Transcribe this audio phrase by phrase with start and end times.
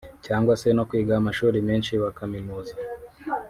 [0.25, 2.73] cyangwa se no kwiga amashuri menshi bakaminuza